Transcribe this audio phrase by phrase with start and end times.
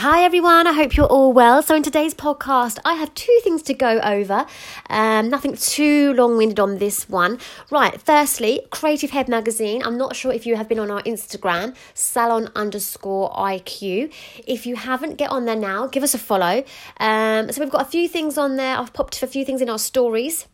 [0.00, 1.60] Hi everyone, I hope you're all well.
[1.60, 4.46] So, in today's podcast, I have two things to go over.
[4.88, 7.38] Um, nothing too long winded on this one.
[7.70, 9.82] Right, firstly, Creative Head Magazine.
[9.84, 14.10] I'm not sure if you have been on our Instagram, salon underscore IQ.
[14.46, 16.64] If you haven't, get on there now, give us a follow.
[16.98, 18.78] Um, so, we've got a few things on there.
[18.78, 20.46] I've popped a few things in our stories.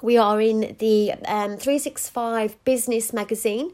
[0.00, 3.72] We are in the um, 365 Business Magazine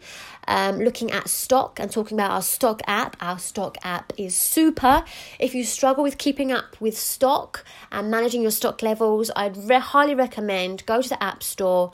[0.48, 3.16] um, looking at stock and talking about our stock app.
[3.20, 5.04] Our stock app is super.
[5.38, 9.78] If you struggle with keeping up with stock and managing your stock levels, I'd re-
[9.78, 11.92] highly recommend go to the App Store.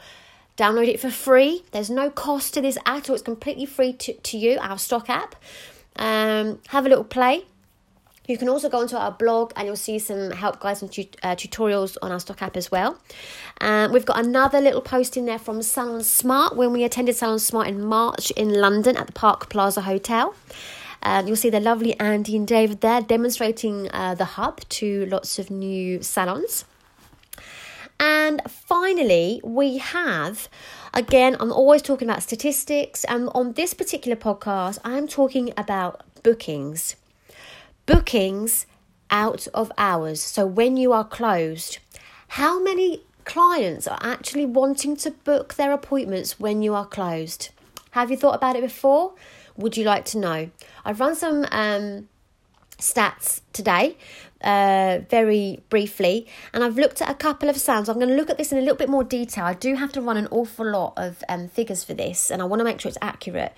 [0.57, 1.65] Download it for free.
[1.73, 3.15] There's no cost to this at all.
[3.15, 5.35] It's completely free to, to you, our stock app.
[5.97, 7.45] Um, have a little play
[8.31, 11.17] you can also go onto our blog and you'll see some help guides and tut-
[11.23, 12.99] uh, tutorials on our stock app as well.
[13.61, 17.39] Um, we've got another little post in there from Salon Smart when we attended Salon
[17.39, 20.35] Smart in March in London at the Park Plaza Hotel.
[21.03, 25.39] Um, you'll see the lovely Andy and David there demonstrating uh, the hub to lots
[25.39, 26.65] of new salons.
[27.99, 30.49] And finally, we have,
[30.95, 36.97] again, I'm always talking about statistics, and on this particular podcast, I'm talking about bookings
[37.91, 38.67] bookings
[39.11, 40.21] out of hours.
[40.21, 41.79] So when you are closed,
[42.29, 47.49] how many clients are actually wanting to book their appointments when you are closed?
[47.91, 49.15] Have you thought about it before?
[49.57, 50.51] Would you like to know?
[50.85, 52.09] I've run some um,
[52.81, 53.97] stats today,
[54.43, 57.89] uh, very briefly, and I've looked at a couple of sounds.
[57.89, 59.45] I'm going to look at this in a little bit more detail.
[59.45, 62.45] I do have to run an awful lot of um, figures for this, and I
[62.45, 63.53] want to make sure it's accurate.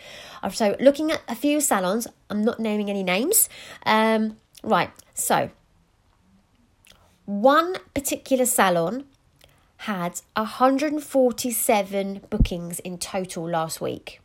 [0.52, 3.48] So, looking at a few salons, I'm not naming any names.
[3.86, 5.50] Um, right, so
[7.26, 9.04] one particular salon
[9.78, 14.21] had 147 bookings in total last week.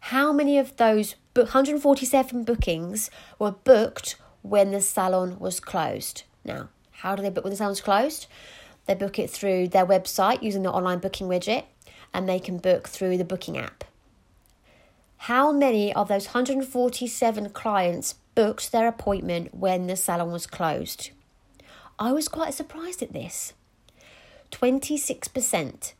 [0.00, 6.22] How many of those 147 bookings were booked when the salon was closed?
[6.44, 8.26] Now, how do they book when the salon's closed?
[8.86, 11.64] They book it through their website using the online booking widget,
[12.14, 13.84] and they can book through the booking app.
[15.22, 21.10] How many of those 147 clients booked their appointment when the salon was closed?
[21.98, 23.52] I was quite surprised at this.
[24.52, 25.92] 26%.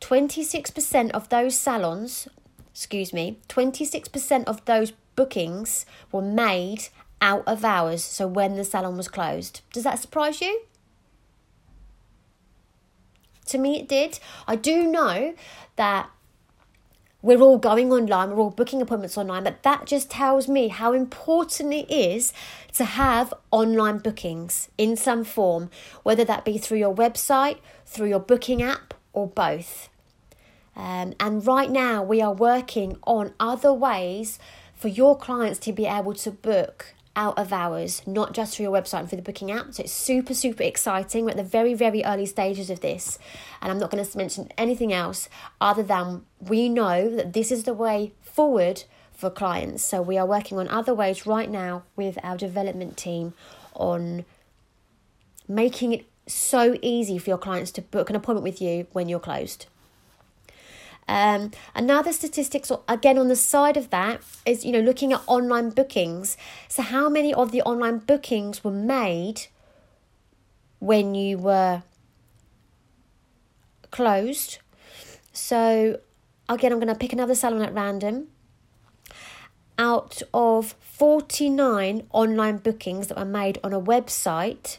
[0.00, 2.28] 26% of those salons
[2.72, 6.88] excuse me, 26% of those bookings were made
[7.20, 9.60] out of hours, so when the salon was closed.
[9.72, 10.62] Does that surprise you?
[13.46, 14.18] To me, it did.
[14.46, 15.34] I do know
[15.76, 16.10] that
[17.20, 20.92] we're all going online, we're all booking appointments online, but that just tells me how
[20.92, 22.32] important it is
[22.74, 25.70] to have online bookings in some form,
[26.02, 29.88] whether that be through your website, through your booking app, or both.
[30.74, 34.38] Um, and right now, we are working on other ways
[34.74, 38.72] for your clients to be able to book out of hours, not just through your
[38.72, 39.74] website and through the booking app.
[39.74, 41.24] So it's super, super exciting.
[41.24, 43.18] We're at the very, very early stages of this.
[43.60, 45.28] And I'm not going to mention anything else
[45.60, 49.84] other than we know that this is the way forward for clients.
[49.84, 53.34] So we are working on other ways right now with our development team
[53.74, 54.24] on
[55.46, 59.20] making it so easy for your clients to book an appointment with you when you're
[59.20, 59.66] closed.
[61.12, 65.68] Um, another statistics, again on the side of that, is you know looking at online
[65.68, 66.38] bookings.
[66.68, 69.42] So how many of the online bookings were made
[70.78, 71.82] when you were
[73.90, 74.56] closed?
[75.34, 76.00] So
[76.48, 78.28] again, I'm going to pick another salon at random.
[79.76, 84.78] Out of 49 online bookings that were made on a website,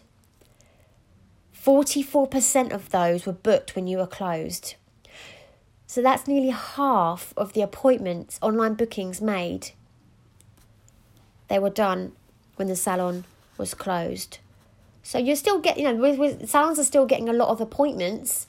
[1.55, 4.73] 44% of those were booked when you were closed.
[5.93, 9.73] So that's nearly half of the appointments, online bookings made.
[11.49, 12.13] They were done
[12.55, 13.25] when the salon
[13.59, 14.39] was closed.
[15.03, 17.61] So you're still getting, you know, with, with, salons are still getting a lot of
[17.61, 18.47] appointments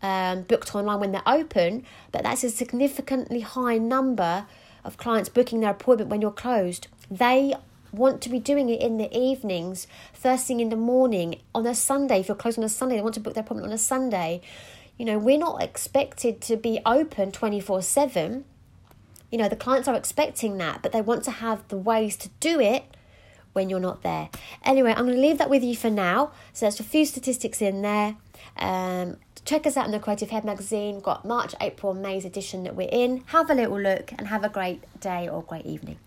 [0.00, 4.46] um, booked online when they're open, but that's a significantly high number
[4.82, 6.88] of clients booking their appointment when you're closed.
[7.10, 7.52] They
[7.92, 11.74] want to be doing it in the evenings, first thing in the morning, on a
[11.74, 12.20] Sunday.
[12.20, 14.40] If you're closed on a Sunday, they want to book their appointment on a Sunday.
[14.98, 18.44] You know, we're not expected to be open 24 7.
[19.30, 22.28] You know, the clients are expecting that, but they want to have the ways to
[22.40, 22.84] do it
[23.52, 24.28] when you're not there.
[24.64, 26.30] Anyway, I'm going to leave that with you for now.
[26.52, 28.16] So there's a few statistics in there.
[28.56, 30.96] Um, check us out in the Creative Head magazine.
[30.96, 33.24] We've got March, April, May's edition that we're in.
[33.26, 35.98] Have a little look and have a great day or great evening.